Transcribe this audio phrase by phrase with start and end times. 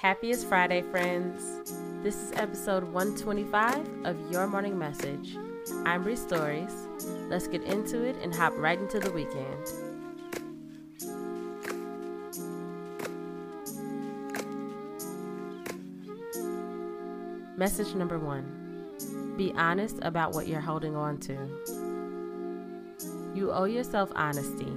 [0.00, 1.60] Happiest Friday, friends.
[2.02, 5.36] This is episode 125 of Your Morning Message.
[5.84, 6.72] I'm Bree Stories.
[7.28, 9.58] Let's get into it and hop right into the weekend.
[17.58, 21.36] Message number one Be honest about what you're holding on to.
[23.34, 24.72] You owe yourself honesty.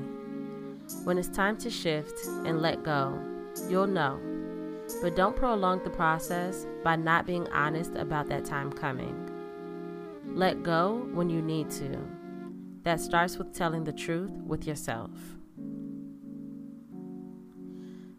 [1.05, 3.17] When it's time to shift and let go,
[3.70, 4.20] you'll know.
[5.02, 9.29] But don't prolong the process by not being honest about that time coming.
[10.25, 11.97] Let go when you need to.
[12.84, 15.11] That starts with telling the truth with yourself.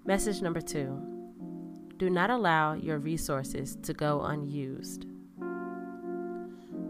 [0.06, 1.00] Message number two
[1.96, 5.06] do not allow your resources to go unused.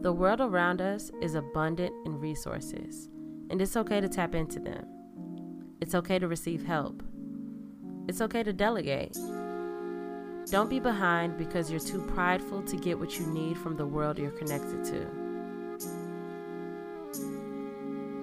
[0.01, 3.09] The world around us is abundant in resources,
[3.51, 4.87] and it's okay to tap into them.
[5.81, 7.03] It's okay to receive help.
[8.09, 9.17] It's okay to delegate.
[10.51, 14.19] Don't be behind because you're too prideful to get what you need from the world
[14.19, 15.07] you're connected to.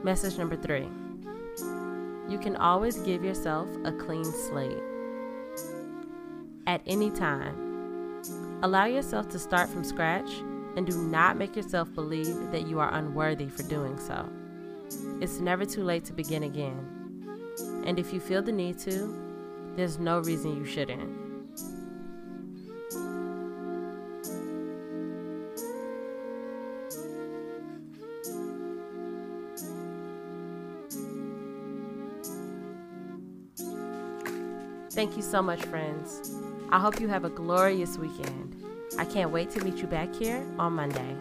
[0.04, 0.88] Message number three
[2.30, 4.82] you can always give yourself a clean slate.
[6.66, 8.22] At any time,
[8.64, 10.30] allow yourself to start from scratch
[10.78, 14.30] and do not make yourself believe that you are unworthy for doing so.
[15.20, 16.88] It's never too late to begin again.
[17.86, 19.14] And if you feel the need to,
[19.76, 21.31] there's no reason you shouldn't.
[34.92, 36.34] Thank you so much, friends.
[36.70, 38.62] I hope you have a glorious weekend.
[39.00, 41.16] I can't wait to meet you back here on Monday.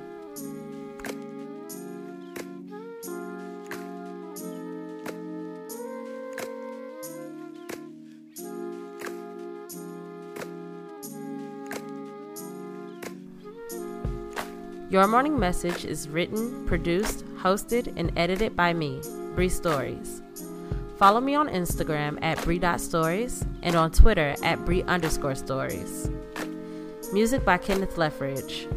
[14.90, 19.00] Your Morning Message is written, produced, hosted, and edited by me,
[19.36, 20.20] Bree Stories.
[21.00, 26.10] Follow me on Instagram at Bree.stories and on Twitter at Bree underscore stories.
[27.10, 28.70] Music by Kenneth Leffridge.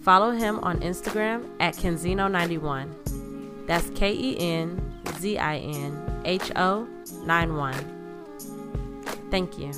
[0.00, 3.68] Follow him on Instagram at Kenzinho91.
[3.68, 4.82] That's K E N
[5.20, 6.88] Z I N H O
[7.24, 7.72] 91.
[9.30, 9.70] Thank you.